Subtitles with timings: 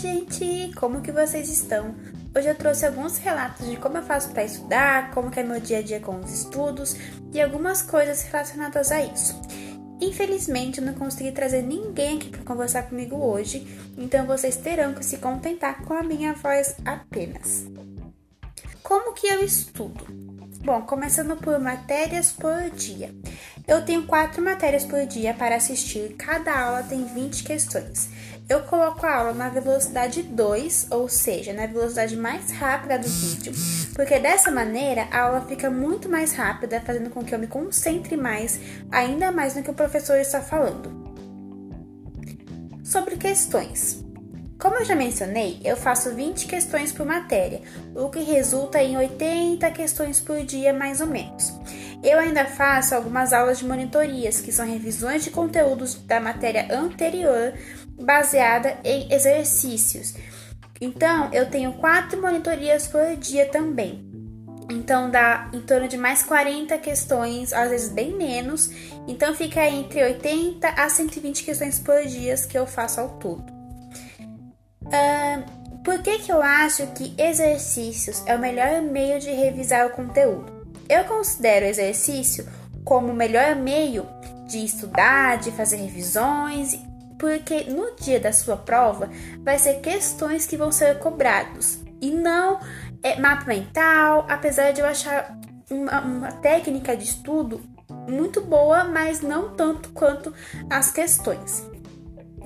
[0.00, 0.72] gente!
[0.76, 1.94] Como que vocês estão?
[2.34, 5.80] Hoje eu trouxe alguns relatos de como eu faço para estudar, como é meu dia
[5.80, 6.96] a dia com os estudos
[7.34, 9.38] e algumas coisas relacionadas a isso.
[10.00, 13.66] Infelizmente, eu não consegui trazer ninguém aqui para conversar comigo hoje,
[13.98, 17.66] então vocês terão que se contentar com a minha voz apenas.
[18.82, 20.06] Como que eu estudo?
[20.64, 23.14] Bom, começando por matérias por dia.
[23.68, 28.08] Eu tenho quatro matérias por dia para assistir, cada aula tem 20 questões.
[28.50, 33.52] Eu coloco a aula na velocidade 2, ou seja, na velocidade mais rápida do vídeo,
[33.94, 38.16] porque dessa maneira a aula fica muito mais rápida, fazendo com que eu me concentre
[38.16, 38.58] mais,
[38.90, 40.90] ainda mais no que o professor está falando.
[42.82, 44.04] Sobre questões.
[44.58, 47.62] Como eu já mencionei, eu faço 20 questões por matéria,
[47.94, 51.52] o que resulta em 80 questões por dia, mais ou menos.
[52.02, 57.54] Eu ainda faço algumas aulas de monitorias, que são revisões de conteúdos da matéria anterior
[58.00, 60.14] baseada em exercícios.
[60.80, 64.10] Então, eu tenho quatro monitorias por dia também.
[64.70, 68.70] Então dá em torno de mais 40 questões, às vezes bem menos.
[69.06, 73.52] Então fica entre 80 a 120 questões por dia que eu faço ao todo.
[74.84, 79.90] Uh, por que, que eu acho que exercícios é o melhor meio de revisar o
[79.90, 80.66] conteúdo?
[80.88, 82.46] Eu considero exercício
[82.84, 84.06] como o melhor meio
[84.46, 86.74] de estudar, de fazer revisões
[87.20, 92.58] porque no dia da sua prova vai ser questões que vão ser cobrados e não
[93.02, 95.38] é, mapa mental, apesar de eu achar
[95.70, 97.60] uma, uma técnica de estudo
[98.08, 100.34] muito boa, mas não tanto quanto
[100.70, 101.62] as questões.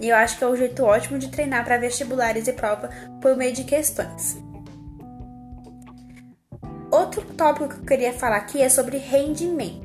[0.01, 2.91] E eu acho que é um jeito ótimo de treinar para vestibulares e prova
[3.23, 4.37] por meio de questões.
[6.91, 9.84] Outro tópico que eu queria falar aqui é sobre rendimento.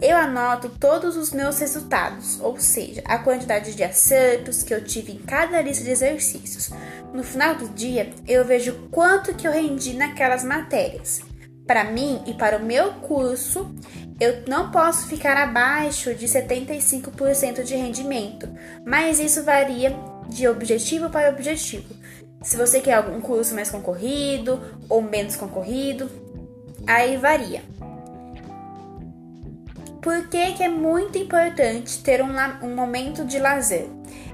[0.00, 5.12] Eu anoto todos os meus resultados, ou seja, a quantidade de acertos que eu tive
[5.12, 6.70] em cada lista de exercícios.
[7.14, 11.22] No final do dia, eu vejo quanto que eu rendi naquelas matérias.
[11.66, 13.74] Para mim e para o meu curso,
[14.20, 18.48] eu não posso ficar abaixo de 75% de rendimento,
[18.84, 19.96] mas isso varia
[20.28, 21.94] de objetivo para objetivo.
[22.42, 26.10] Se você quer algum curso mais concorrido ou menos concorrido,
[26.86, 27.62] aí varia.
[30.06, 32.30] Por que, que é muito importante ter um,
[32.62, 33.88] um momento de lazer?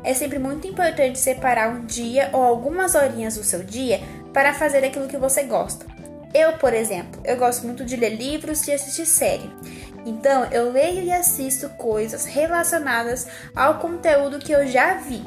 [0.05, 3.99] É sempre muito importante separar um dia ou algumas horinhas do seu dia
[4.35, 5.87] para fazer aquilo que você gosta.
[6.35, 9.51] Eu, por exemplo, eu gosto muito de ler livros e assistir série.
[10.05, 15.27] Então, eu leio e assisto coisas relacionadas ao conteúdo que eu já vi.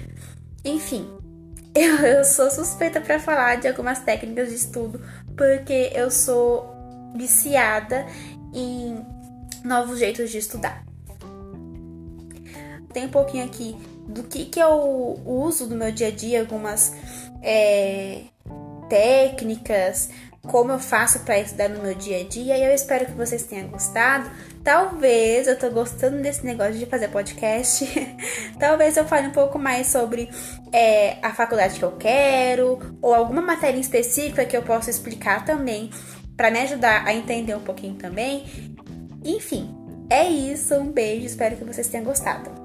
[0.64, 1.08] Enfim,
[1.74, 5.00] eu, eu sou suspeita para falar de algumas técnicas de estudo
[5.36, 6.74] porque eu sou
[7.14, 8.06] viciada
[8.54, 9.04] em
[9.64, 10.91] novos jeitos de estudar
[12.92, 16.92] tem um pouquinho aqui do que, que eu uso no meu dia a dia, algumas
[17.42, 18.22] é,
[18.88, 20.10] técnicas,
[20.42, 23.44] como eu faço para estudar no meu dia a dia, e eu espero que vocês
[23.44, 24.28] tenham gostado.
[24.64, 27.86] Talvez eu tô gostando desse negócio de fazer podcast.
[28.58, 30.28] Talvez eu fale um pouco mais sobre
[30.72, 35.90] é, a faculdade que eu quero, ou alguma matéria específica que eu possa explicar também.
[36.36, 38.44] para me ajudar a entender um pouquinho também.
[39.24, 39.72] Enfim,
[40.10, 40.74] é isso.
[40.74, 42.61] Um beijo, espero que vocês tenham gostado.